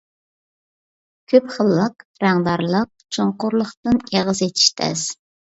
[1.33, 5.07] كۆپ خىللىق، رەڭدارلىق، چوڭقۇرلۇقتىن ئېغىز ئېچىش تەس.